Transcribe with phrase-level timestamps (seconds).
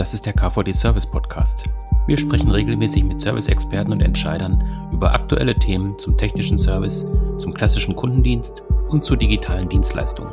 [0.00, 1.64] Das ist der KVD Service Podcast.
[2.06, 7.04] Wir sprechen regelmäßig mit Service-Experten und Entscheidern über aktuelle Themen zum technischen Service,
[7.36, 10.32] zum klassischen Kundendienst und zu digitalen Dienstleistungen.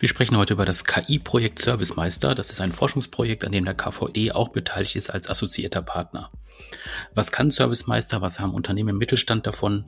[0.00, 2.34] Wir sprechen heute über das KI-Projekt Service Meister.
[2.34, 6.32] Das ist ein Forschungsprojekt, an dem der KVE auch beteiligt ist als assoziierter Partner.
[7.14, 8.20] Was kann Service Meister?
[8.20, 9.84] Was haben Unternehmen im Mittelstand davon?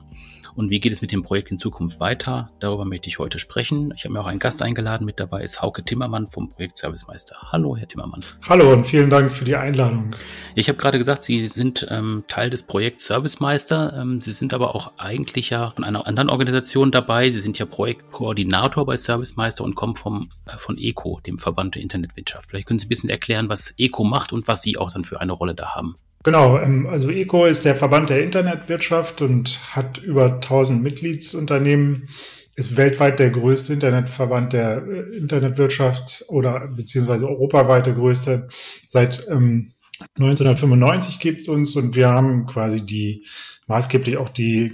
[0.55, 2.49] Und wie geht es mit dem Projekt in Zukunft weiter?
[2.59, 3.93] Darüber möchte ich heute sprechen.
[3.97, 5.03] Ich habe mir auch einen Gast eingeladen.
[5.03, 7.35] Mit dabei ist Hauke Timmermann vom Projekt Service Meister.
[7.51, 8.23] Hallo, Herr Timmermann.
[8.47, 10.15] Hallo und vielen Dank für die Einladung.
[10.55, 13.93] Ich habe gerade gesagt, Sie sind ähm, Teil des Projekts Service Meister.
[13.99, 17.29] Ähm, Sie sind aber auch eigentlich ja von einer anderen Organisation dabei.
[17.29, 21.75] Sie sind ja Projektkoordinator bei Service Meister und kommen vom, äh, von ECO, dem Verband
[21.75, 22.49] der Internetwirtschaft.
[22.49, 25.19] Vielleicht können Sie ein bisschen erklären, was ECO macht und was Sie auch dann für
[25.19, 25.97] eine Rolle da haben.
[26.25, 32.09] Genau, ähm, also ECO ist der Verband der Internetwirtschaft und hat über 1000 Mitgliedsunternehmen,
[32.55, 38.47] ist weltweit der größte Internetverband der äh, Internetwirtschaft oder beziehungsweise europaweit der größte.
[38.87, 39.73] Seit ähm,
[40.17, 43.27] 1995 gibt es uns und wir haben quasi die
[43.67, 44.73] maßgeblich auch die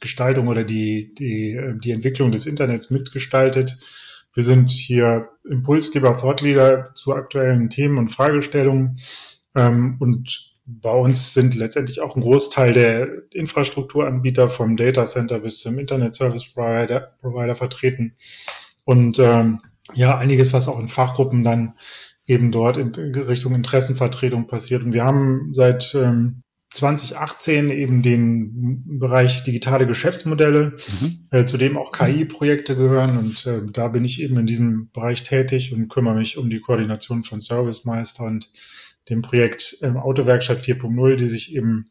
[0.00, 3.78] Gestaltung oder die, die, äh, die Entwicklung des Internets mitgestaltet.
[4.34, 8.98] Wir sind hier Impulsgeber, Thoughtleader zu aktuellen Themen und Fragestellungen
[9.54, 15.60] ähm, und bei uns sind letztendlich auch ein Großteil der Infrastrukturanbieter vom Data Center bis
[15.60, 18.14] zum Internet Service Provider, Provider vertreten.
[18.84, 19.60] Und ähm,
[19.94, 21.74] ja, einiges, was auch in Fachgruppen dann
[22.26, 24.82] eben dort in Richtung Interessenvertretung passiert.
[24.82, 31.20] Und wir haben seit ähm, 2018 eben den Bereich digitale Geschäftsmodelle, mhm.
[31.30, 33.16] äh, zu dem auch KI-Projekte gehören.
[33.16, 36.60] Und äh, da bin ich eben in diesem Bereich tätig und kümmere mich um die
[36.60, 38.50] Koordination von Service Meister und
[39.10, 41.86] dem Projekt ähm, Autowerkstatt 4.0, die sich eben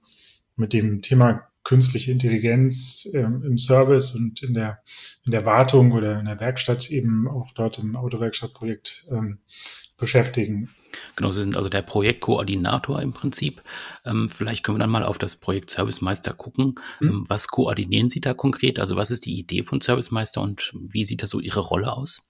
[0.56, 4.80] mit dem Thema künstliche Intelligenz ähm, im Service und in der,
[5.26, 9.40] in der Wartung oder in der Werkstatt eben auch dort im Autowerkstattprojekt ähm,
[9.98, 10.70] beschäftigen.
[11.18, 13.62] Genau, Sie sind also der Projektkoordinator im Prinzip.
[14.06, 16.76] Ähm, vielleicht können wir dann mal auf das Projekt Service Meister gucken.
[17.02, 17.26] Mhm.
[17.28, 18.80] Was koordinieren Sie da konkret?
[18.80, 21.92] Also was ist die Idee von Service Meister und wie sieht da so Ihre Rolle
[21.92, 22.27] aus?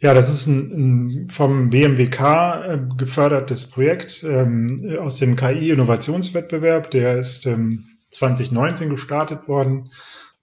[0.00, 6.90] Ja, das ist ein, ein vom BMWK äh, gefördertes Projekt ähm, aus dem KI-Innovationswettbewerb.
[6.90, 9.90] Der ist ähm, 2019 gestartet worden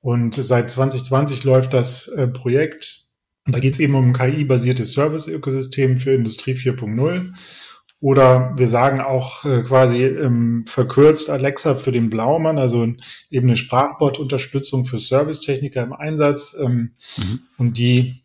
[0.01, 3.07] und seit 2020 läuft das äh, Projekt.
[3.45, 7.31] Und da geht es eben um ein KI-basiertes Service-Ökosystem für Industrie 4.0.
[7.99, 12.83] Oder wir sagen auch äh, quasi ähm, verkürzt Alexa für den Blaumann, also
[13.29, 16.57] eben eine Sprachbot-Unterstützung für Servicetechniker im Einsatz.
[16.59, 17.39] Ähm, mhm.
[17.59, 18.20] Und die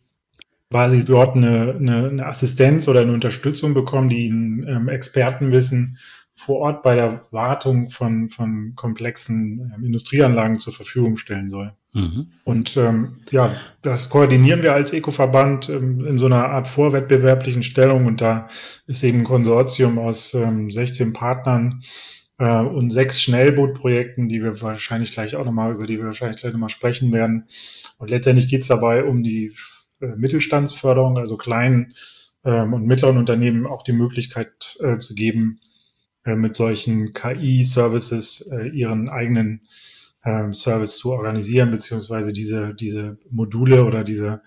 [0.69, 5.97] quasi dort eine, eine, eine Assistenz oder eine Unterstützung bekommen, die ihnen ähm, Expertenwissen
[6.35, 11.73] vor Ort bei der Wartung von, von komplexen ähm, Industrieanlagen zur Verfügung stellen soll.
[11.93, 12.27] Mhm.
[12.43, 18.05] Und ähm, ja, das koordinieren wir als Eco-Verband ähm, in so einer Art vorwettbewerblichen Stellung
[18.05, 18.47] und da
[18.85, 21.81] ist eben ein Konsortium aus ähm, 16 Partnern
[22.37, 26.53] äh, und sechs Schnellbootprojekten, die wir wahrscheinlich gleich auch nochmal, über die wir wahrscheinlich gleich
[26.53, 27.47] nochmal sprechen werden.
[27.97, 29.53] Und letztendlich geht es dabei um die
[29.99, 31.93] Mittelstandsförderung, also kleinen
[32.43, 35.59] ähm, und mittleren Unternehmen auch die Möglichkeit äh, zu geben,
[36.23, 39.61] äh, mit solchen KI-Services äh, ihren eigenen
[40.23, 44.41] ähm, Service zu organisieren, beziehungsweise diese, diese Module oder diese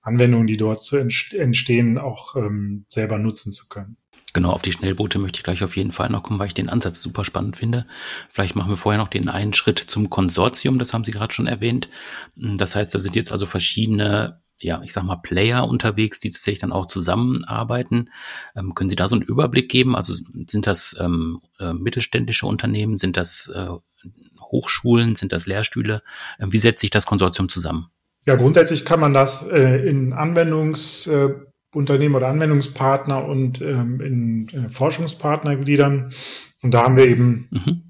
[0.00, 3.96] Anwendungen, die dort zu entstehen, auch ähm, selber nutzen zu können.
[4.32, 6.68] Genau, auf die Schnellboote möchte ich gleich auf jeden Fall noch kommen, weil ich den
[6.68, 7.86] Ansatz super spannend finde.
[8.28, 11.46] Vielleicht machen wir vorher noch den einen Schritt zum Konsortium, das haben Sie gerade schon
[11.46, 11.88] erwähnt.
[12.34, 16.60] Das heißt, da sind jetzt also verschiedene ja, ich sag mal, Player unterwegs, die tatsächlich
[16.60, 18.10] dann auch zusammenarbeiten.
[18.56, 19.96] Ähm, können Sie da so einen Überblick geben?
[19.96, 20.14] Also
[20.46, 23.68] sind das ähm, äh, mittelständische Unternehmen, sind das äh,
[24.40, 26.02] Hochschulen, sind das Lehrstühle?
[26.38, 27.88] Äh, wie setzt sich das Konsortium zusammen?
[28.26, 35.56] Ja, grundsätzlich kann man das äh, in Anwendungsunternehmen oder Anwendungspartner und ähm, in äh, Forschungspartner
[35.56, 36.12] gliedern.
[36.62, 37.82] Und da haben wir eben mhm.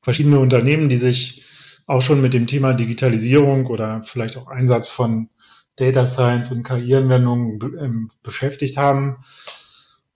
[0.00, 1.44] verschiedene Unternehmen, die sich
[1.86, 5.28] auch schon mit dem Thema Digitalisierung oder vielleicht auch Einsatz von
[5.76, 9.18] Data Science und KI-Anwendungen ähm, beschäftigt haben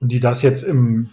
[0.00, 1.10] und die das jetzt im,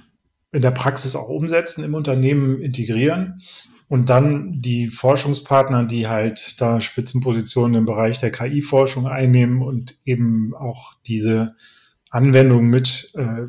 [0.52, 3.42] in der Praxis auch umsetzen, im Unternehmen integrieren.
[3.90, 10.54] Und dann die Forschungspartner, die halt da Spitzenpositionen im Bereich der KI-Forschung einnehmen und eben
[10.54, 11.56] auch diese
[12.10, 13.48] Anwendung mit äh,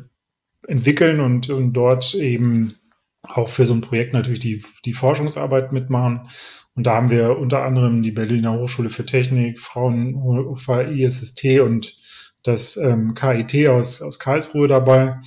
[0.67, 2.75] entwickeln und, und dort eben
[3.23, 6.27] auch für so ein Projekt natürlich die, die Forschungsarbeit mitmachen.
[6.75, 11.97] Und da haben wir unter anderem die Berliner Hochschule für Technik, Fraunhofer ISST und
[12.43, 15.17] das ähm, KIT aus, aus Karlsruhe dabei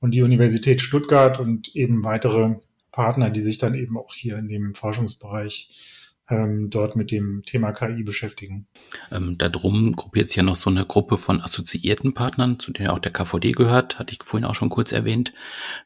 [0.00, 2.56] und die Universität Stuttgart und eben weitere
[2.92, 5.68] Partner, die sich dann eben auch hier in dem Forschungsbereich
[6.30, 8.66] ähm, dort mit dem Thema KI beschäftigen.
[9.10, 12.98] Ähm, darum gruppiert sich ja noch so eine Gruppe von assoziierten Partnern, zu denen auch
[12.98, 15.32] der KVD gehört, hatte ich vorhin auch schon kurz erwähnt.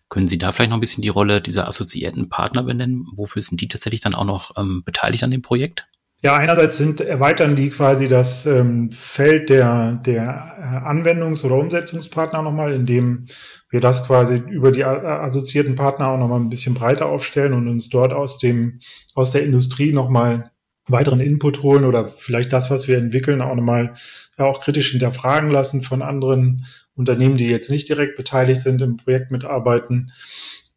[0.09, 3.07] Können Sie da vielleicht noch ein bisschen die Rolle dieser assoziierten Partner benennen?
[3.15, 5.89] Wofür sind die tatsächlich dann auch noch ähm, beteiligt an dem Projekt?
[6.25, 12.41] Ja, einerseits sind, erweitern die quasi das ähm, Feld der, der äh, Anwendungs- oder Umsetzungspartner
[12.41, 13.27] nochmal, indem
[13.69, 17.91] wir das quasi über die assoziierten Partner auch nochmal ein bisschen breiter aufstellen und uns
[17.91, 18.81] dort aus dem,
[19.15, 20.51] aus der Industrie nochmal
[20.89, 23.93] weiteren Input holen oder vielleicht das, was wir entwickeln, auch nochmal
[24.39, 28.97] ja, auch kritisch hinterfragen lassen von anderen Unternehmen, die jetzt nicht direkt beteiligt sind im
[28.97, 30.11] Projekt mitarbeiten.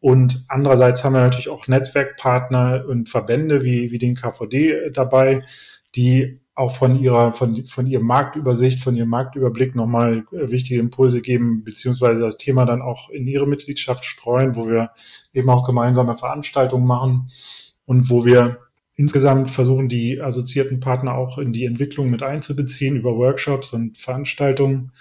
[0.08, 5.44] Und andererseits haben wir natürlich auch Netzwerkpartner und Verbände wie, wie den KVD dabei,
[5.98, 11.22] die auch von ihrer, von, von ihrem Marktübersicht, von ihrem Marktüberblick nochmal äh, wichtige Impulse
[11.22, 14.92] geben, beziehungsweise das Thema dann auch in ihre Mitgliedschaft streuen, wo wir
[15.34, 17.28] eben auch gemeinsame Veranstaltungen machen
[17.84, 18.60] und wo wir
[18.96, 24.94] insgesamt versuchen, die assoziierten Partner auch in die Entwicklung mit einzubeziehen über Workshops und Veranstaltungen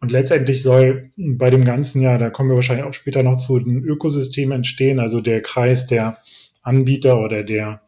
[0.00, 3.56] und letztendlich soll bei dem ganzen Jahr, da kommen wir wahrscheinlich auch später noch zu,
[3.56, 6.18] ein Ökosystem entstehen, also der Kreis der
[6.62, 7.82] Anbieter oder der,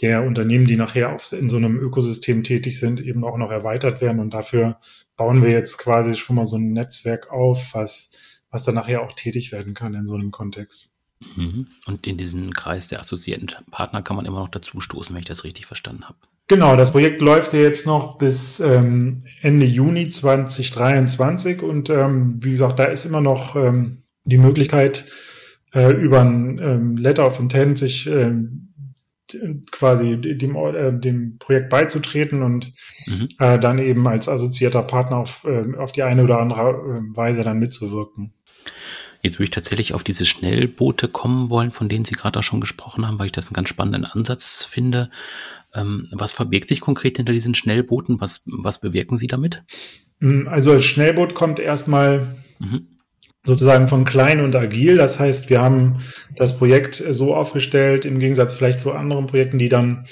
[0.00, 4.00] der Unternehmen, die nachher auf, in so einem Ökosystem tätig sind, eben auch noch erweitert
[4.00, 4.20] werden.
[4.20, 4.78] Und dafür
[5.16, 9.12] bauen wir jetzt quasi schon mal so ein Netzwerk auf, was, was dann nachher auch
[9.12, 10.94] tätig werden kann in so einem Kontext.
[11.36, 11.68] Mhm.
[11.86, 15.26] Und in diesen Kreis der assoziierten Partner kann man immer noch dazu stoßen, wenn ich
[15.28, 16.18] das richtig verstanden habe.
[16.46, 22.50] Genau, das Projekt läuft ja jetzt noch bis ähm, Ende Juni 2023 und ähm, wie
[22.50, 25.06] gesagt, da ist immer noch ähm, die Möglichkeit,
[25.72, 28.32] äh, über ein ähm, Letter of Intent sich äh,
[29.70, 32.72] quasi dem, äh, dem Projekt beizutreten und
[33.06, 33.28] mhm.
[33.38, 37.42] äh, dann eben als assoziierter Partner auf, äh, auf die eine oder andere äh, Weise
[37.42, 38.34] dann mitzuwirken.
[39.22, 42.60] Jetzt würde ich tatsächlich auf diese Schnellboote kommen wollen, von denen Sie gerade auch schon
[42.60, 45.08] gesprochen haben, weil ich das einen ganz spannenden Ansatz finde.
[45.74, 48.20] Ähm, was verbirgt sich konkret hinter diesen Schnellbooten?
[48.20, 49.62] Was, was bewirken Sie damit?
[50.20, 52.88] Mm, also als Schnellboot kommt erstmal mhm.
[53.44, 54.96] sozusagen von klein und agil.
[54.96, 56.00] Das heißt, wir haben
[56.36, 60.06] das Projekt so aufgestellt, im Gegensatz vielleicht zu anderen Projekten, die dann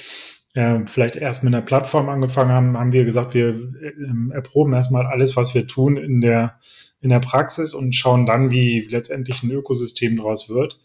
[0.54, 5.06] äh, vielleicht erst mit einer Plattform angefangen haben, haben wir gesagt, wir äh, erproben erstmal
[5.06, 6.58] alles, was wir tun in der,
[7.00, 10.78] in der Praxis und schauen dann, wie letztendlich ein Ökosystem daraus wird.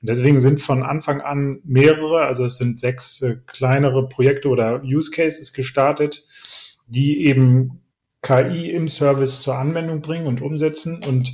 [0.00, 4.82] Und deswegen sind von Anfang an mehrere, also es sind sechs äh, kleinere Projekte oder
[4.82, 6.26] Use Cases gestartet,
[6.86, 7.82] die eben
[8.22, 11.04] KI im Service zur Anwendung bringen und umsetzen.
[11.04, 11.32] Und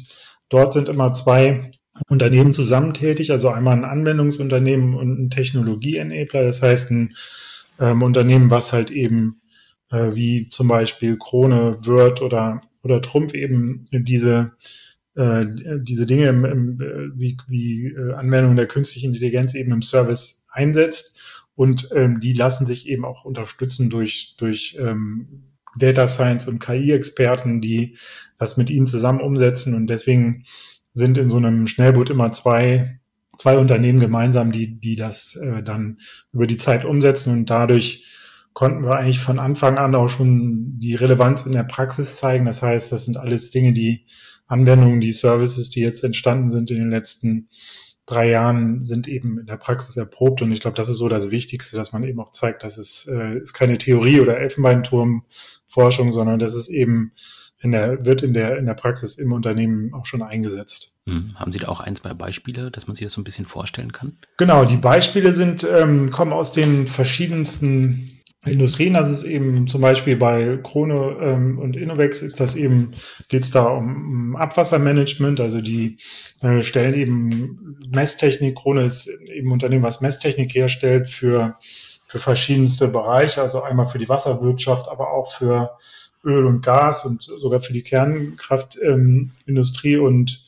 [0.48, 1.70] dort sind immer zwei
[2.08, 7.16] Unternehmen zusammen tätig, also einmal ein Anwendungsunternehmen und ein Technologie-Enabler, das heißt ein
[7.80, 9.40] ähm, Unternehmen, was halt eben
[9.90, 14.52] äh, wie zum Beispiel Krone, Word oder, oder Trumpf eben diese
[15.16, 15.46] äh,
[15.80, 20.46] diese Dinge im, im, äh, wie, wie äh, Anwendung der künstlichen Intelligenz eben im Service
[20.50, 21.20] einsetzt.
[21.54, 25.44] Und ähm, die lassen sich eben auch unterstützen durch, durch ähm,
[25.78, 27.96] Data Science und KI-Experten, die
[28.38, 29.74] das mit ihnen zusammen umsetzen.
[29.74, 30.44] Und deswegen
[30.92, 33.00] sind in so einem Schnellboot immer zwei,
[33.38, 35.96] zwei Unternehmen gemeinsam, die, die das äh, dann
[36.32, 37.32] über die Zeit umsetzen.
[37.32, 38.04] Und dadurch
[38.52, 42.46] konnten wir eigentlich von Anfang an auch schon die Relevanz in der Praxis zeigen.
[42.46, 44.06] Das heißt, das sind alles Dinge, die
[44.46, 47.48] Anwendungen, die Services, die jetzt entstanden sind in den letzten
[48.06, 50.40] drei Jahren, sind eben in der Praxis erprobt.
[50.42, 53.06] Und ich glaube, das ist so das Wichtigste, dass man eben auch zeigt, dass es
[53.08, 57.12] äh, ist keine Theorie oder Elfenbeinturmforschung, sondern dass es eben
[57.60, 60.94] in der, wird in der, in der Praxis im Unternehmen auch schon eingesetzt.
[61.06, 61.34] Hm.
[61.36, 63.92] Haben Sie da auch ein, zwei Beispiele, dass man sich das so ein bisschen vorstellen
[63.92, 64.18] kann?
[64.36, 68.15] Genau, die Beispiele sind, ähm, kommen aus den verschiedensten
[68.46, 72.92] Industrien, das ist eben zum Beispiel bei Krone ähm, und Innovex ist das eben,
[73.28, 75.98] geht es da um, Abwassermanagement, also die
[76.40, 81.56] äh, stellen eben Messtechnik, Krone ist eben Unternehmen, was Messtechnik herstellt für,
[82.06, 85.76] für verschiedenste Bereiche, also einmal für die Wasserwirtschaft, aber auch für
[86.24, 89.94] Öl und Gas und sogar für die Kernkraftindustrie.
[89.94, 90.42] Ähm, und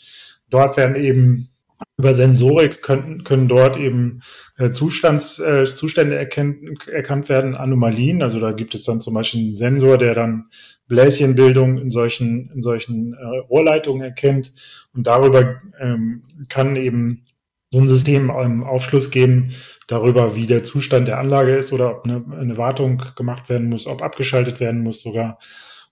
[0.50, 1.50] dort werden eben
[1.98, 4.20] über Sensorik können, können dort eben
[4.56, 8.22] äh, Zustands, äh, Zustände erkennt, erkannt werden, Anomalien.
[8.22, 10.46] Also da gibt es dann zum Beispiel einen Sensor, der dann
[10.86, 14.52] Bläschenbildung in solchen, in solchen äh, Rohrleitungen erkennt.
[14.94, 17.24] Und darüber ähm, kann eben
[17.72, 19.50] so ein System ähm, Aufschluss geben
[19.88, 23.88] darüber, wie der Zustand der Anlage ist oder ob eine, eine Wartung gemacht werden muss,
[23.88, 25.40] ob abgeschaltet werden muss sogar.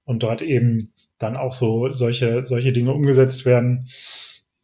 [0.04, 3.88] Und dort eben dann auch so solche, solche Dinge umgesetzt werden.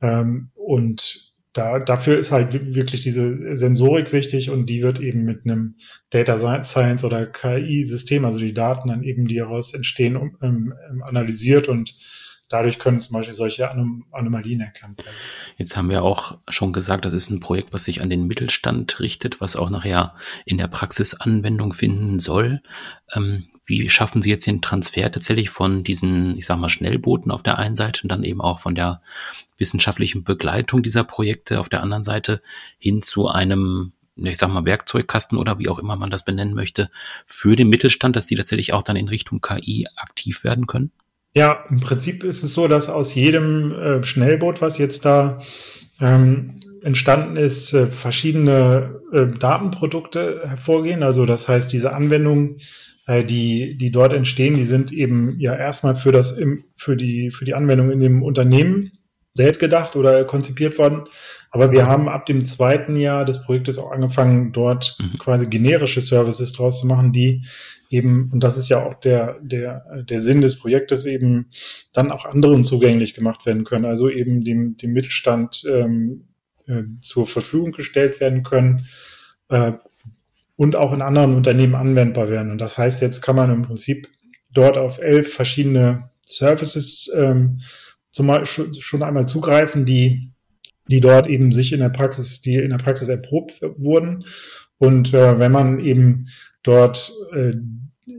[0.00, 5.44] Ähm, und da, dafür ist halt wirklich diese Sensorik wichtig und die wird eben mit
[5.44, 5.76] einem
[6.10, 11.68] Data Science oder KI-System, also die Daten dann eben, die daraus entstehen, um, ähm, analysiert
[11.68, 11.94] und
[12.48, 15.16] dadurch können zum Beispiel solche Anom Anomalien erkannt werden.
[15.58, 19.00] Jetzt haben wir auch schon gesagt, das ist ein Projekt, was sich an den Mittelstand
[19.00, 22.62] richtet, was auch nachher in der Praxis Anwendung finden soll.
[23.14, 23.46] Ähm,
[23.80, 27.58] wie schaffen Sie jetzt den Transfer tatsächlich von diesen, ich sag mal, Schnellbooten auf der
[27.58, 29.00] einen Seite und dann eben auch von der
[29.56, 32.42] wissenschaftlichen Begleitung dieser Projekte auf der anderen Seite
[32.78, 36.90] hin zu einem ich sag mal, Werkzeugkasten oder wie auch immer man das benennen möchte,
[37.26, 40.92] für den Mittelstand, dass die tatsächlich auch dann in Richtung KI aktiv werden können?
[41.34, 45.40] Ja, im Prinzip ist es so, dass aus jedem äh, Schnellboot, was jetzt da
[45.98, 51.02] ähm, entstanden ist, äh, verschiedene äh, Datenprodukte hervorgehen.
[51.02, 55.96] Also das heißt, diese Anwendungen, äh, die, die dort entstehen, die sind eben ja erstmal
[55.96, 56.40] für das,
[56.76, 58.90] für die, für die Anwendung in dem Unternehmen
[59.34, 61.04] selbst gedacht oder konzipiert worden.
[61.50, 65.18] Aber wir haben ab dem zweiten Jahr des Projektes auch angefangen, dort mhm.
[65.18, 67.44] quasi generische Services draus zu machen, die
[67.90, 71.48] eben, und das ist ja auch der, der, der Sinn des Projektes, eben
[71.92, 73.84] dann auch anderen zugänglich gemacht werden können.
[73.84, 76.28] Also eben dem, dem Mittelstand ähm,
[76.66, 78.86] äh, zur Verfügung gestellt werden können
[79.48, 79.72] äh,
[80.56, 82.50] und auch in anderen Unternehmen anwendbar werden.
[82.50, 84.08] Und das heißt, jetzt kann man im Prinzip
[84.52, 87.60] dort auf elf verschiedene Services ähm,
[88.10, 90.32] zum Beispiel schon einmal zugreifen, die,
[90.88, 94.24] die dort eben sich in der Praxis, die in der Praxis erprobt wurden.
[94.78, 96.26] Und äh, wenn man eben
[96.62, 97.52] dort äh,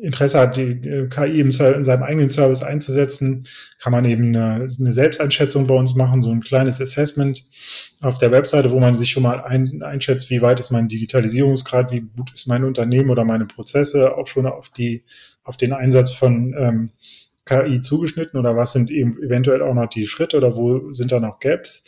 [0.01, 3.43] Interesse hat, die äh, KI in seinem eigenen Service einzusetzen,
[3.79, 7.43] kann man eben eine, Selbsteinschätzung bei uns machen, so ein kleines Assessment
[8.01, 11.91] auf der Webseite, wo man sich schon mal ein, einschätzt, wie weit ist mein Digitalisierungsgrad,
[11.91, 15.03] wie gut ist mein Unternehmen oder meine Prozesse, auch schon auf die,
[15.43, 16.91] auf den Einsatz von ähm,
[17.45, 21.19] KI zugeschnitten oder was sind eben eventuell auch noch die Schritte oder wo sind da
[21.19, 21.83] noch Gaps?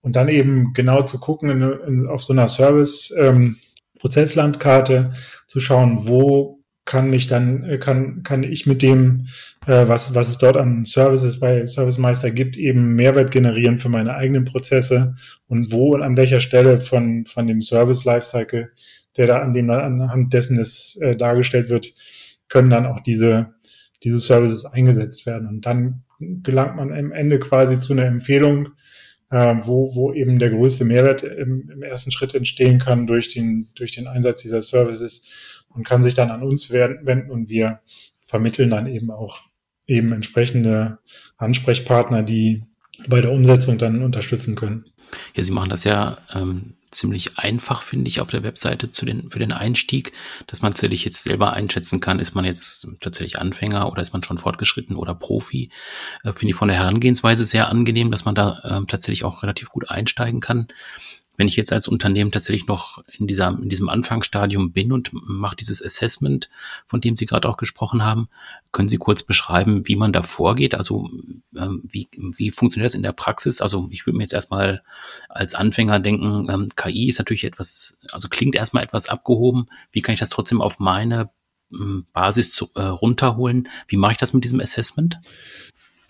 [0.00, 3.58] Und dann eben genau zu gucken in, in, auf so einer Service ähm,
[3.98, 5.12] Prozesslandkarte
[5.46, 9.26] zu schauen, wo kann mich dann, kann, kann ich mit dem,
[9.66, 13.88] äh, was, was es dort an Services bei Service Meister gibt, eben Mehrwert generieren für
[13.88, 15.14] meine eigenen Prozesse
[15.46, 18.72] und wo und an welcher Stelle von, von dem Service Lifecycle,
[19.16, 21.92] der da an dem, anhand dessen es äh, dargestellt wird,
[22.48, 23.54] können dann auch diese
[24.02, 25.48] diese Services eingesetzt werden.
[25.48, 28.70] Und dann gelangt man am Ende quasi zu einer Empfehlung,
[29.30, 33.68] äh, wo, wo eben der größte Mehrwert im, im ersten Schritt entstehen kann durch den,
[33.74, 37.80] durch den Einsatz dieser Services und kann sich dann an uns wenden und wir
[38.26, 39.42] vermitteln dann eben auch
[39.86, 40.98] eben entsprechende
[41.36, 42.62] Ansprechpartner, die
[43.08, 44.84] bei der Umsetzung dann unterstützen können.
[45.34, 49.30] Ja, Sie machen das ja ähm, ziemlich einfach, finde ich, auf der Webseite zu den,
[49.30, 50.12] für den Einstieg,
[50.46, 54.22] dass man tatsächlich jetzt selber einschätzen kann, ist man jetzt tatsächlich Anfänger oder ist man
[54.22, 55.70] schon fortgeschritten oder Profi.
[56.22, 59.70] Äh, finde ich von der Herangehensweise sehr angenehm, dass man da äh, tatsächlich auch relativ
[59.70, 60.68] gut einsteigen kann
[61.36, 65.56] wenn ich jetzt als Unternehmen tatsächlich noch in, dieser, in diesem Anfangsstadium bin und mache
[65.56, 66.50] dieses Assessment,
[66.86, 68.28] von dem Sie gerade auch gesprochen haben,
[68.70, 70.74] können Sie kurz beschreiben, wie man da vorgeht?
[70.74, 71.10] Also
[71.56, 73.60] ähm, wie, wie funktioniert das in der Praxis?
[73.60, 74.82] Also ich würde mir jetzt erstmal
[75.28, 79.68] als Anfänger denken, ähm, KI ist natürlich etwas, also klingt erstmal etwas abgehoben.
[79.90, 81.30] Wie kann ich das trotzdem auf meine
[81.72, 83.68] ähm, Basis zu, äh, runterholen?
[83.88, 85.18] Wie mache ich das mit diesem Assessment?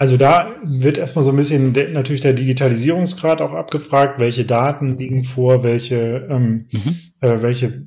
[0.02, 4.98] Also da wird erstmal so ein bisschen de, natürlich der Digitalisierungsgrad auch abgefragt, welche Daten
[4.98, 6.96] liegen vor, welche, ähm, mhm.
[7.20, 7.86] äh, welche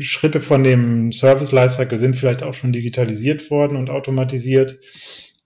[0.00, 4.78] Schritte von dem Service Lifecycle sind vielleicht auch schon digitalisiert worden und automatisiert.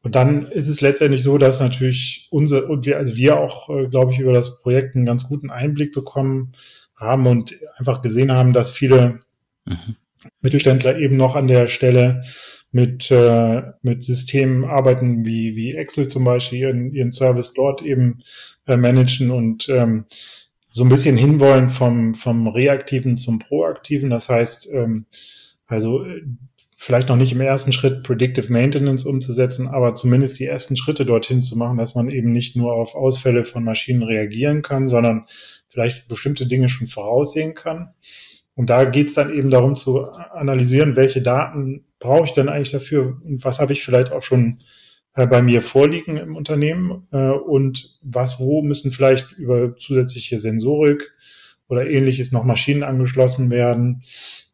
[0.02, 3.86] Und dann ist es letztendlich so, dass natürlich unsere und wir, also wir auch, äh,
[3.86, 6.54] glaube ich, über das Projekt einen ganz guten Einblick bekommen
[6.96, 9.20] haben und einfach gesehen haben, dass viele
[9.64, 9.94] mhm.
[10.40, 12.22] Mittelständler eben noch an der Stelle
[12.70, 18.18] mit, äh, mit Systemen arbeiten, wie, wie Excel zum Beispiel, ihren, ihren Service dort eben
[18.66, 20.04] äh, managen und ähm,
[20.70, 24.10] so ein bisschen hinwollen vom, vom Reaktiven zum Proaktiven.
[24.10, 25.06] Das heißt, ähm,
[25.66, 26.22] also äh,
[26.76, 31.42] vielleicht noch nicht im ersten Schritt Predictive Maintenance umzusetzen, aber zumindest die ersten Schritte dorthin
[31.42, 35.26] zu machen, dass man eben nicht nur auf Ausfälle von Maschinen reagieren kann, sondern
[35.68, 37.94] vielleicht bestimmte Dinge schon voraussehen kann.
[38.54, 42.70] Und da geht es dann eben darum zu analysieren, welche Daten brauche ich denn eigentlich
[42.70, 44.58] dafür und was habe ich vielleicht auch schon
[45.14, 51.12] äh, bei mir vorliegen im Unternehmen äh, und was, wo müssen vielleicht über zusätzliche Sensorik
[51.68, 54.02] oder ähnliches noch Maschinen angeschlossen werden.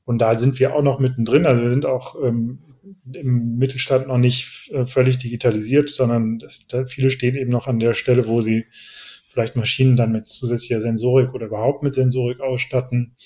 [0.05, 1.47] Und da sind wir auch noch mittendrin.
[1.47, 2.61] Also wir sind auch ähm,
[3.13, 7.79] im Mittelstand noch nicht äh, völlig digitalisiert, sondern das, da viele stehen eben noch an
[7.79, 8.67] der Stelle, wo sie
[9.29, 13.17] vielleicht Maschinen dann mit zusätzlicher Sensorik oder überhaupt mit Sensorik ausstatten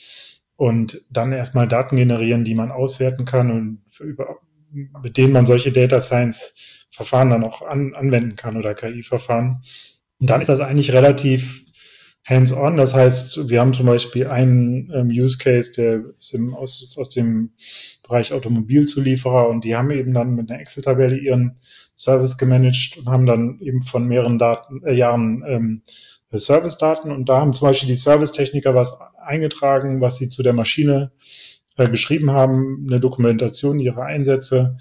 [0.59, 4.41] und dann erstmal Daten generieren, die man auswerten kann und über,
[4.73, 6.53] mit denen man solche Data Science
[6.91, 9.63] Verfahren dann auch an, anwenden kann oder KI-Verfahren.
[10.21, 11.65] Und dann ist das eigentlich relativ
[12.27, 12.77] hands-on.
[12.77, 17.11] Das heißt, wir haben zum Beispiel einen ähm, Use Case, der ist im, aus, aus
[17.11, 17.53] dem
[18.03, 21.57] Bereich Automobilzulieferer und die haben eben dann mit einer Excel-Tabelle ihren
[21.97, 25.83] Service gemanagt und haben dann eben von mehreren Daten, äh, Jahren ähm,
[26.37, 31.13] Service-Daten und da haben zum Beispiel die Servicetechniker was eingetragen, was sie zu der Maschine
[31.77, 34.77] äh, geschrieben haben, eine Dokumentation ihrer Einsätze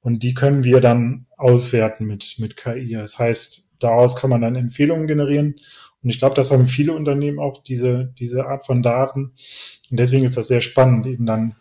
[0.00, 2.92] und die können wir dann auswerten mit, mit KI.
[2.92, 5.56] Das heißt, daraus kann man dann Empfehlungen generieren
[6.06, 9.32] und ich glaube, das haben viele Unternehmen auch diese, diese Art von Daten.
[9.90, 11.56] Und deswegen ist das sehr spannend, eben dann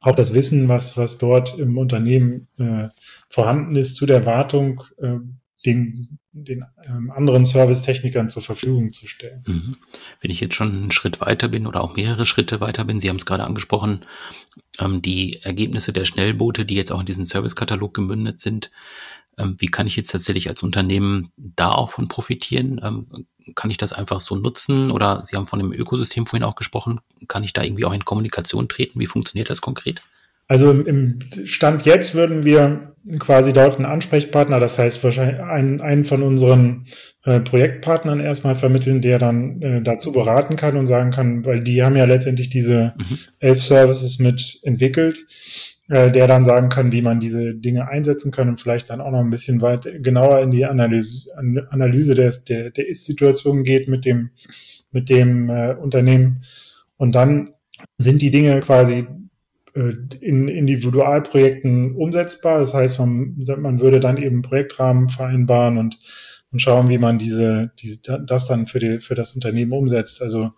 [0.00, 2.88] auch das Wissen, was, was dort im Unternehmen äh,
[3.30, 5.16] vorhanden ist, zu der Wartung äh,
[5.64, 9.44] den, den ähm, anderen Servicetechnikern zur Verfügung zu stellen.
[9.46, 9.76] Mhm.
[10.20, 13.08] Wenn ich jetzt schon einen Schritt weiter bin oder auch mehrere Schritte weiter bin, Sie
[13.08, 14.04] haben es gerade angesprochen,
[14.78, 18.70] ähm, die Ergebnisse der Schnellboote, die jetzt auch in diesen Servicekatalog gemündet sind,
[19.38, 22.80] ähm, wie kann ich jetzt tatsächlich als Unternehmen da auch von profitieren?
[22.82, 24.90] Ähm, kann ich das einfach so nutzen?
[24.90, 27.00] Oder Sie haben von dem Ökosystem vorhin auch gesprochen.
[27.28, 28.98] Kann ich da irgendwie auch in Kommunikation treten?
[28.98, 30.02] Wie funktioniert das konkret?
[30.48, 36.04] Also im Stand jetzt würden wir quasi dort einen Ansprechpartner, das heißt wahrscheinlich einen, einen
[36.04, 36.86] von unseren
[37.24, 41.82] äh, Projektpartnern erstmal vermitteln, der dann äh, dazu beraten kann und sagen kann, weil die
[41.82, 43.18] haben ja letztendlich diese mhm.
[43.38, 45.18] elf Services mit entwickelt
[45.88, 49.10] äh, der dann sagen kann, wie man diese Dinge einsetzen kann und vielleicht dann auch
[49.10, 51.30] noch ein bisschen weit genauer in die Analyse,
[51.70, 54.30] Analyse der, der, der Ist-Situation geht mit dem,
[54.90, 56.42] mit dem äh, Unternehmen.
[56.96, 57.50] Und dann
[57.98, 59.06] sind die Dinge quasi
[59.76, 62.60] in Individualprojekten umsetzbar.
[62.60, 65.98] Das heißt, man, man würde dann eben Projektrahmen vereinbaren und,
[66.50, 70.22] und schauen, wie man diese, diese, das dann für, die, für das Unternehmen umsetzt.
[70.22, 70.52] Also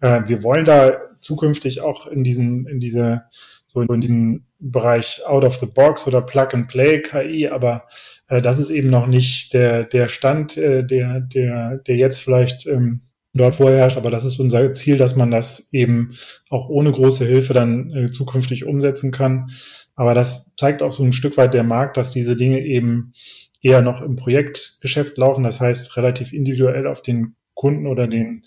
[0.00, 3.24] äh, wir wollen da zukünftig auch in diesen, in diese
[3.72, 7.86] so in diesem Bereich Out of the Box oder Plug and Play KI, aber
[8.28, 12.66] äh, das ist eben noch nicht der, der Stand, äh, der, der, der jetzt vielleicht
[12.66, 13.00] ähm,
[13.34, 16.14] dort vorherrscht, aber das ist unser Ziel, dass man das eben
[16.50, 19.50] auch ohne große Hilfe dann äh, zukünftig umsetzen kann.
[19.94, 23.14] Aber das zeigt auch so ein Stück weit der Markt, dass diese Dinge eben
[23.60, 28.42] eher noch im Projektgeschäft laufen, das heißt relativ individuell auf den Kunden oder den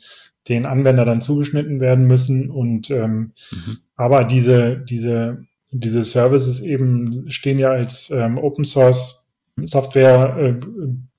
[0.47, 2.49] den Anwender dann zugeschnitten werden müssen.
[2.49, 3.77] Und ähm, mhm.
[3.95, 9.29] aber diese, diese, diese Services eben stehen ja als ähm, Open Source
[9.63, 10.55] Software äh,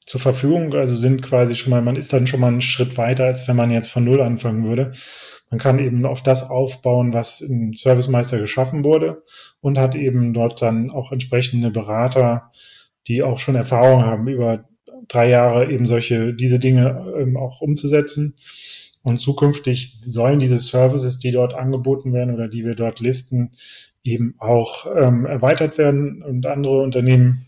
[0.06, 3.24] zur Verfügung, also sind quasi schon mal, man ist dann schon mal einen Schritt weiter,
[3.24, 4.92] als wenn man jetzt von Null anfangen würde.
[5.50, 9.24] Man kann eben auf das aufbauen, was im Service Meister geschaffen wurde
[9.60, 12.50] und hat eben dort dann auch entsprechende Berater,
[13.08, 14.64] die auch schon Erfahrung haben, über
[15.08, 18.36] drei Jahre eben solche, diese Dinge ähm, auch umzusetzen.
[19.02, 23.52] Und zukünftig sollen diese Services, die dort angeboten werden oder die wir dort listen,
[24.02, 27.46] eben auch ähm, erweitert werden und andere Unternehmen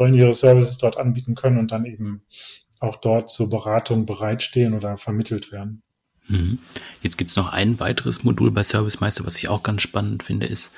[0.00, 2.22] sollen ihre Services dort anbieten können und dann eben
[2.78, 5.82] auch dort zur Beratung bereitstehen oder vermittelt werden.
[6.26, 6.58] Mhm.
[7.02, 10.22] Jetzt gibt es noch ein weiteres Modul bei Service Meister, was ich auch ganz spannend
[10.22, 10.72] finde, ist,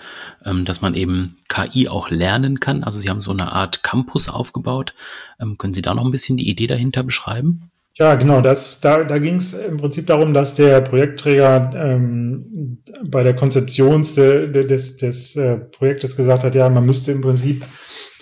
[0.45, 2.83] ähm, dass man eben KI auch lernen kann.
[2.83, 4.93] Also Sie haben so eine Art Campus aufgebaut.
[5.39, 7.71] Ähm, können Sie da noch ein bisschen die Idee dahinter beschreiben?
[7.99, 8.41] Ja, genau.
[8.41, 14.03] Das, da da ging es im Prinzip darum, dass der Projektträger ähm, bei der Konzeption
[14.17, 17.67] de, de, des, des äh, Projektes gesagt hat, ja, man müsste im Prinzip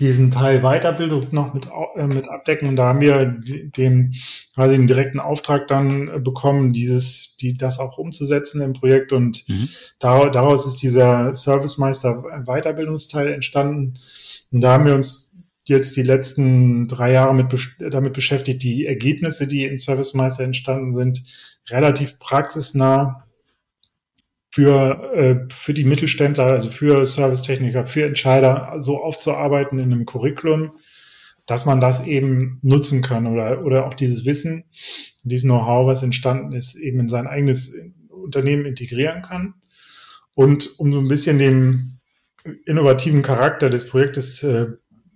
[0.01, 2.69] diesen Teil Weiterbildung noch mit, äh, mit abdecken.
[2.69, 4.15] Und da haben wir den
[4.55, 9.13] quasi den direkten Auftrag dann äh, bekommen, dieses, die, das auch umzusetzen im Projekt.
[9.13, 9.69] Und mhm.
[10.01, 13.95] daraus ist dieser Service Meister Weiterbildungsteil entstanden.
[14.51, 15.30] Und da haben wir uns
[15.71, 17.47] jetzt die letzten drei Jahre mit,
[17.79, 21.23] damit beschäftigt, die Ergebnisse, die in Service Meister entstanden sind,
[21.71, 23.25] relativ praxisnah
[24.51, 30.73] für, äh, für die Mittelständler, also für Servicetechniker, für Entscheider so aufzuarbeiten in einem Curriculum,
[31.47, 34.65] dass man das eben nutzen kann oder, oder auch dieses Wissen,
[35.23, 37.75] dieses Know-how, was entstanden ist, eben in sein eigenes
[38.09, 39.55] Unternehmen integrieren kann.
[40.35, 41.99] Und um so ein bisschen dem
[42.65, 44.67] innovativen Charakter des Projektes äh,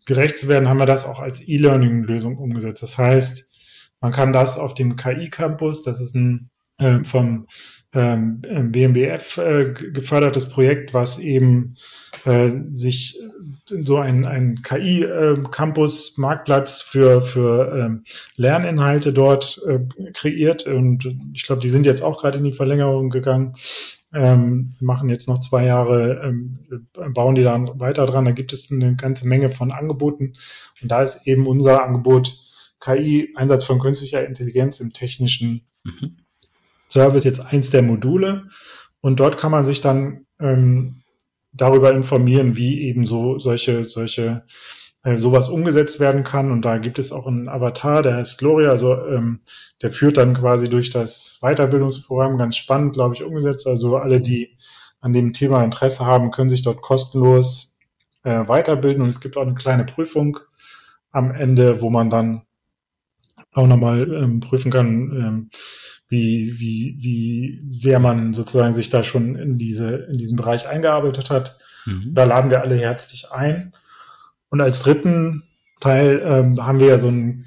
[0.07, 2.83] gerecht zu werden, haben wir das auch als E-Learning-Lösung umgesetzt.
[2.83, 7.47] Das heißt, man kann das auf dem KI-Campus, das ist ein äh, vom
[7.93, 11.77] ähm, BMBF äh, gefördertes Projekt, was eben
[12.25, 13.21] äh, sich
[13.67, 18.05] so ein, ein KI-Campus, äh, Marktplatz für, für ähm,
[18.37, 20.67] Lerninhalte dort äh, kreiert.
[20.67, 23.55] Und ich glaube, die sind jetzt auch gerade in die Verlängerung gegangen
[24.14, 26.59] ähm, machen jetzt noch zwei Jahre, ähm,
[27.12, 28.24] bauen die dann weiter dran.
[28.24, 30.35] Da gibt es eine ganze Menge von Angeboten.
[30.81, 32.38] Und da ist eben unser Angebot
[32.81, 36.18] KI, Einsatz von künstlicher Intelligenz im technischen mhm.
[36.88, 38.48] Service jetzt eins der Module.
[39.00, 41.03] Und dort kann man sich dann ähm,
[41.53, 44.44] darüber informieren, wie eben so solche, solche
[45.05, 46.51] äh, sowas umgesetzt werden kann.
[46.51, 49.40] Und da gibt es auch einen Avatar, der heißt Gloria, also ähm,
[49.83, 53.67] der führt dann quasi durch das Weiterbildungsprogramm ganz spannend, glaube ich, umgesetzt.
[53.67, 54.57] Also alle, die
[55.01, 57.79] an dem Thema Interesse haben, können sich dort kostenlos
[58.23, 59.03] äh, weiterbilden.
[59.03, 60.38] Und es gibt auch eine kleine Prüfung
[61.12, 62.43] am Ende, wo man dann
[63.53, 65.51] auch nochmal ähm, prüfen kann, ähm,
[66.09, 71.31] wie, wie, wie sehr man sozusagen sich da schon in diese, in diesen Bereich eingearbeitet
[71.31, 71.59] hat.
[71.85, 72.14] Mhm.
[72.14, 73.73] Da laden wir alle herzlich ein.
[74.55, 75.43] Und als dritten
[75.81, 77.45] Teil ähm, haben wir ja so ein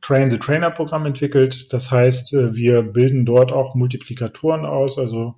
[0.00, 1.70] Train-the-Trainer-Programm entwickelt.
[1.70, 5.34] Das heißt, äh, wir bilden dort auch Multiplikatoren aus, also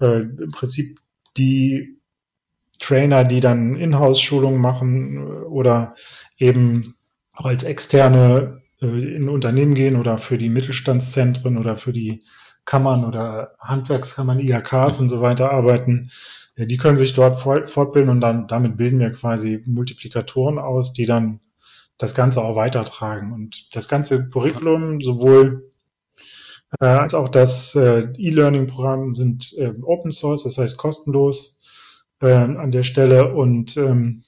[0.00, 1.00] äh, im Prinzip
[1.36, 1.98] die
[2.78, 5.96] Trainer, die dann Inhouse-Schulungen machen äh, oder
[6.38, 6.94] eben
[7.32, 12.22] auch als externe äh, in Unternehmen gehen oder für die Mittelstandszentren oder für die
[12.64, 16.08] Kammern oder Handwerkskammern, IHKs und so weiter arbeiten.
[16.58, 21.40] Die können sich dort fortbilden und dann damit bilden wir quasi Multiplikatoren aus, die dann
[21.98, 23.32] das Ganze auch weitertragen.
[23.32, 25.70] Und das ganze Curriculum, sowohl
[26.80, 31.58] äh, als auch das äh, E-Learning-Programm sind äh, Open Source, das heißt kostenlos
[32.20, 34.24] äh, an der Stelle und ähm,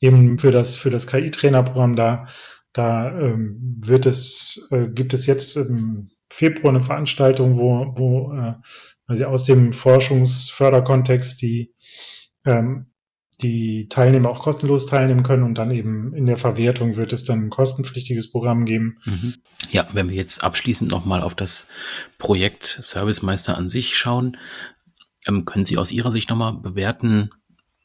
[0.00, 2.26] eben für das für das KI-Trainerprogramm da
[2.72, 8.54] da ähm, wird es äh, gibt es jetzt im Februar eine Veranstaltung, wo wo äh,
[9.06, 11.74] also aus dem Forschungsförderkontext die,
[12.44, 12.86] ähm,
[13.42, 17.46] die Teilnehmer auch kostenlos teilnehmen können und dann eben in der Verwertung wird es dann
[17.46, 18.98] ein kostenpflichtiges Programm geben.
[19.04, 19.34] Mhm.
[19.70, 21.68] Ja, wenn wir jetzt abschließend nochmal auf das
[22.18, 24.36] Projekt Servicemeister an sich schauen,
[25.26, 27.30] ähm, können Sie aus Ihrer Sicht nochmal bewerten,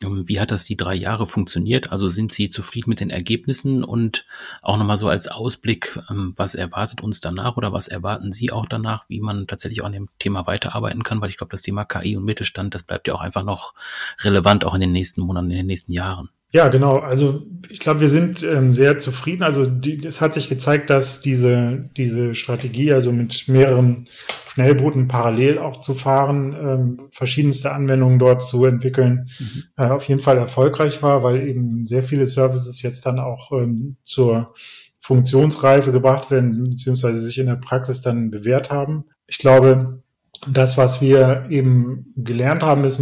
[0.02, 1.92] wie hat das die drei Jahre funktioniert?
[1.92, 4.26] Also sind Sie zufrieden mit den Ergebnissen und
[4.62, 8.66] auch nochmal so als Ausblick, ähm, was erwartet uns danach oder was erwarten Sie auch
[8.66, 11.22] danach, wie man tatsächlich auch an dem Thema weiterarbeiten kann?
[11.22, 13.74] Weil ich glaube, das Thema KI und Mittelstand, das bleibt ja auch einfach noch
[14.22, 16.30] relevant, auch in den nächsten Monaten, in den nächsten Jahren.
[16.52, 16.98] Ja, genau.
[16.98, 19.44] Also ich glaube, wir sind ähm, sehr zufrieden.
[19.44, 24.06] Also die, es hat sich gezeigt, dass diese, diese Strategie, also mit mehreren
[24.48, 29.64] Schnellbooten parallel auch zu fahren, ähm, verschiedenste Anwendungen dort zu entwickeln, mhm.
[29.78, 33.96] äh, auf jeden Fall erfolgreich war, weil eben sehr viele Services jetzt dann auch ähm,
[34.04, 34.54] zur
[35.00, 39.06] Funktionsreife gebracht werden, beziehungsweise sich in der Praxis dann bewährt haben.
[39.26, 40.04] Ich glaube,
[40.48, 43.02] das, was wir eben gelernt haben, ist,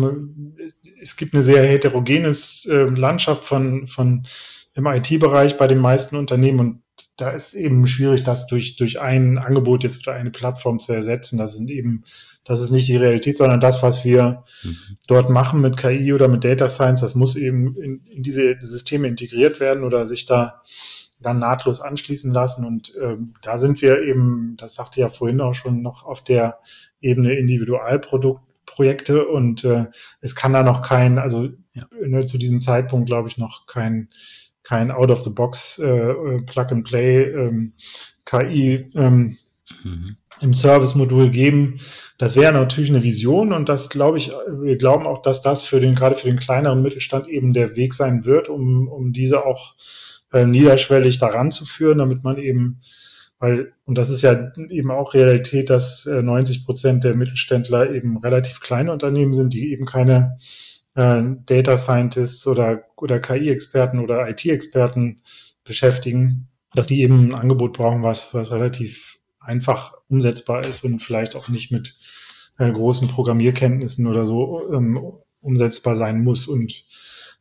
[1.01, 4.23] es gibt eine sehr heterogene äh, Landschaft von, von
[4.75, 6.81] im IT-Bereich bei den meisten Unternehmen und
[7.17, 11.38] da ist eben schwierig, das durch, durch ein Angebot jetzt oder eine Plattform zu ersetzen.
[11.38, 12.03] Das sind eben,
[12.45, 14.75] das ist nicht die Realität, sondern das, was wir mhm.
[15.07, 19.07] dort machen mit KI oder mit Data Science, das muss eben in, in diese Systeme
[19.07, 20.62] integriert werden oder sich da
[21.19, 22.65] dann nahtlos anschließen lassen.
[22.65, 26.59] Und ähm, da sind wir eben, das sagte ja vorhin auch schon, noch auf der
[27.01, 27.33] Ebene
[28.69, 29.86] Individualprojektprojekte und äh,
[30.21, 31.84] es kann da noch kein, also ja.
[32.05, 34.10] ne, zu diesem Zeitpunkt glaube ich noch kein
[34.63, 37.73] kein Out-of-the-Box äh, Plug-and-Play ähm,
[38.25, 39.38] KI ähm,
[39.84, 40.17] mhm.
[40.41, 41.79] im Service-Modul geben.
[42.19, 45.79] Das wäre natürlich eine Vision und das glaube ich, wir glauben auch, dass das für
[45.79, 49.75] den, gerade für den kleineren Mittelstand eben der Weg sein wird, um, um diese auch
[50.34, 52.79] äh, niederschwellig daran zu führen, damit man eben,
[53.39, 58.17] weil, und das ist ja eben auch Realität, dass äh, 90 Prozent der Mittelständler eben
[58.17, 60.38] relativ kleine Unternehmen sind, die eben keine
[60.95, 65.21] äh, Data Scientists oder, oder KI-Experten oder IT-Experten
[65.63, 71.36] beschäftigen, dass die eben ein Angebot brauchen, was, was relativ einfach umsetzbar ist und vielleicht
[71.36, 71.95] auch nicht mit
[72.58, 74.99] äh, großen Programmierkenntnissen oder so ähm,
[75.41, 76.47] umsetzbar sein muss.
[76.47, 76.84] Und äh,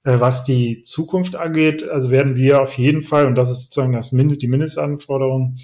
[0.05, 4.13] was die Zukunft angeht, also werden wir auf jeden Fall, und das ist sozusagen das
[4.13, 5.57] Mindest, die Mindestanforderung,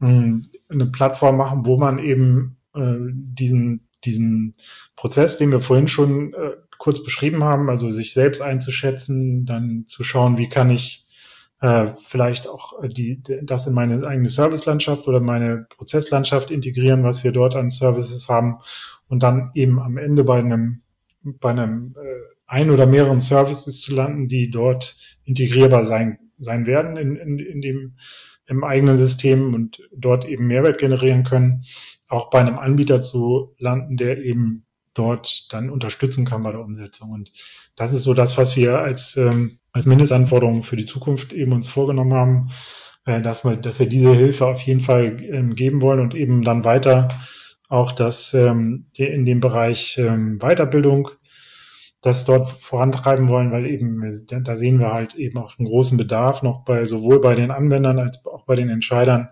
[0.00, 0.32] äh,
[0.68, 4.54] eine Plattform machen, wo man eben äh, diesen, diesen
[4.96, 10.04] Prozess, den wir vorhin schon äh, kurz beschrieben haben, also sich selbst einzuschätzen, dann zu
[10.04, 11.06] schauen, wie kann ich
[11.60, 17.32] äh, vielleicht auch die, das in meine eigene Servicelandschaft oder meine Prozesslandschaft integrieren, was wir
[17.32, 18.58] dort an Services haben
[19.08, 20.82] und dann eben am Ende bei einem,
[21.22, 26.96] bei einem äh, ein oder mehreren Services zu landen, die dort integrierbar sein, sein werden
[26.96, 27.96] in, in, in dem,
[28.46, 31.64] im eigenen System und dort eben Mehrwert generieren können,
[32.08, 37.10] auch bei einem Anbieter zu landen, der eben dort dann unterstützen kann bei der Umsetzung.
[37.10, 37.32] Und
[37.74, 41.68] das ist so das, was wir als, ähm, als Mindestanforderung für die Zukunft eben uns
[41.68, 42.50] vorgenommen haben,
[43.04, 46.42] äh, dass, wir, dass wir diese Hilfe auf jeden Fall ähm, geben wollen und eben
[46.42, 47.08] dann weiter
[47.68, 51.08] auch das ähm, in dem Bereich ähm, Weiterbildung
[52.00, 56.42] das dort vorantreiben wollen, weil eben da sehen wir halt eben auch einen großen Bedarf
[56.42, 59.28] noch bei sowohl bei den Anwendern als auch bei den Entscheidern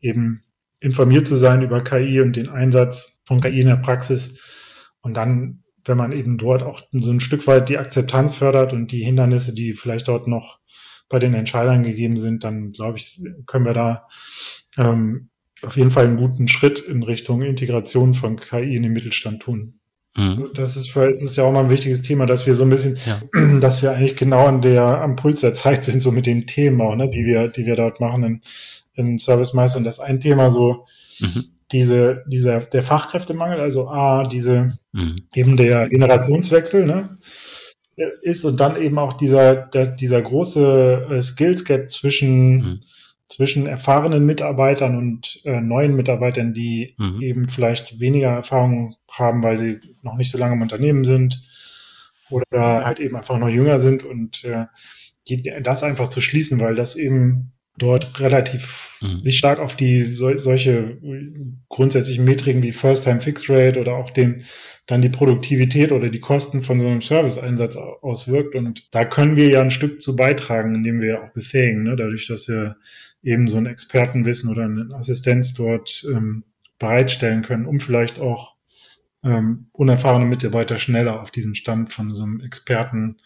[0.00, 0.42] eben
[0.80, 5.62] informiert zu sein über KI und den Einsatz von KI in der Praxis und dann,
[5.84, 9.54] wenn man eben dort auch so ein Stück weit die Akzeptanz fördert und die Hindernisse,
[9.54, 10.58] die vielleicht dort noch
[11.08, 14.06] bei den Entscheidern gegeben sind, dann glaube ich, können wir da
[14.76, 15.30] ähm,
[15.62, 19.79] auf jeden Fall einen guten Schritt in Richtung Integration von KI in den Mittelstand tun.
[20.16, 20.50] Mhm.
[20.54, 22.98] Das ist es ist ja auch mal ein wichtiges Thema, dass wir so ein bisschen,
[23.06, 23.58] ja.
[23.60, 26.80] dass wir eigentlich genau an der, am Puls der Zeit sind, so mit den Themen
[26.80, 28.40] auch, ne, die wir, die wir dort machen in,
[28.94, 29.84] in Service Meistern.
[29.84, 30.86] Das ein Thema so,
[31.20, 31.44] mhm.
[31.70, 35.16] diese, dieser, der Fachkräftemangel, also A, diese, mhm.
[35.34, 37.18] eben der Generationswechsel, ne,
[38.22, 42.80] ist und dann eben auch dieser, der, dieser große äh, Skills Gap zwischen, mhm
[43.30, 47.22] zwischen erfahrenen Mitarbeitern und äh, neuen Mitarbeitern, die mhm.
[47.22, 51.40] eben vielleicht weniger Erfahrung haben, weil sie noch nicht so lange im Unternehmen sind
[52.28, 54.66] oder halt eben einfach noch jünger sind und äh,
[55.28, 59.22] die, das einfach zu schließen, weil das eben dort relativ mhm.
[59.22, 60.98] sich stark auf die so, solche
[61.68, 64.44] grundsätzlichen Metriken wie First Time Fixed Rate oder auch den
[64.86, 69.48] dann die Produktivität oder die Kosten von so einem Serviceeinsatz auswirkt und da können wir
[69.48, 71.94] ja ein Stück zu beitragen, indem wir auch befähigen, ne?
[71.94, 72.76] dadurch, dass wir
[73.22, 76.44] eben so ein Expertenwissen oder eine Assistenz dort ähm,
[76.78, 78.56] bereitstellen können, um vielleicht auch
[79.22, 83.18] ähm, unerfahrene Mitarbeiter schneller auf diesen Stand von so einem Experten,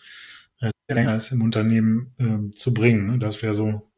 [0.60, 3.06] äh, länger ist im Unternehmen, äh, zu bringen.
[3.06, 3.18] Ne?
[3.18, 3.90] Das wäre so.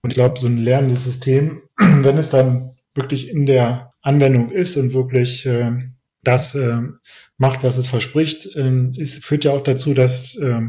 [0.00, 4.76] Und ich glaube, so ein lernendes System, wenn es dann wirklich in der Anwendung ist
[4.76, 5.72] und wirklich äh,
[6.22, 6.82] das äh,
[7.36, 10.60] macht, was es verspricht, äh, ist, führt ja auch dazu, dass äh,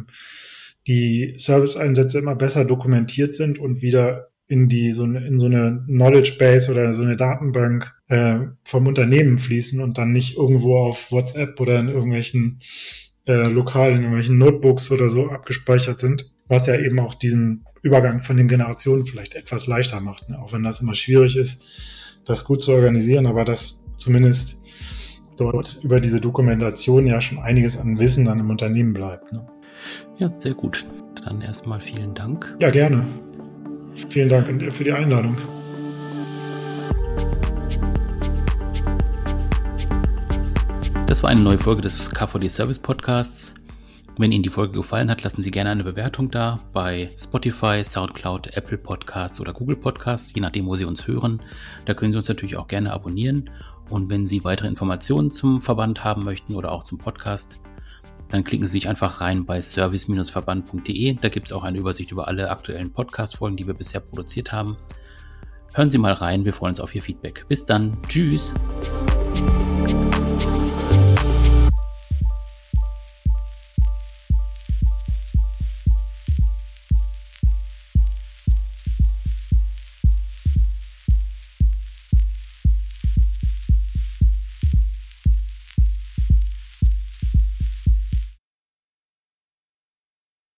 [0.88, 5.86] die Serviceeinsätze immer besser dokumentiert sind und wieder in die so eine, in so eine
[5.86, 11.12] Knowledge Base oder so eine Datenbank äh, vom Unternehmen fließen und dann nicht irgendwo auf
[11.12, 12.60] WhatsApp oder in irgendwelchen
[13.26, 18.22] äh, lokal in irgendwelchen Notebooks oder so abgespeichert sind, was ja eben auch diesen Übergang
[18.22, 20.40] von den Generationen vielleicht etwas leichter macht, ne?
[20.42, 21.64] auch wenn das immer schwierig ist,
[22.26, 24.60] das gut zu organisieren, aber das zumindest
[25.38, 29.32] dort über diese Dokumentation ja schon einiges an Wissen dann im Unternehmen bleibt.
[29.32, 29.48] Ne?
[30.18, 30.88] Ja, sehr gut.
[31.24, 32.58] Dann erstmal vielen Dank.
[32.60, 33.06] Ja, gerne.
[34.08, 35.36] Vielen Dank für die Einladung.
[41.08, 43.56] Das war eine neue Folge des KVD Service Podcasts.
[44.20, 48.56] Wenn Ihnen die Folge gefallen hat, lassen Sie gerne eine Bewertung da bei Spotify, SoundCloud,
[48.56, 51.42] Apple Podcasts oder Google Podcasts, je nachdem, wo Sie uns hören.
[51.86, 53.50] Da können Sie uns natürlich auch gerne abonnieren.
[53.90, 57.60] Und wenn Sie weitere Informationen zum Verband haben möchten oder auch zum Podcast,
[58.30, 61.14] dann klicken Sie sich einfach rein bei service-verband.de.
[61.14, 64.78] Da gibt es auch eine Übersicht über alle aktuellen Podcast-Folgen, die wir bisher produziert haben.
[65.74, 67.46] Hören Sie mal rein, wir freuen uns auf Ihr Feedback.
[67.48, 68.54] Bis dann, tschüss.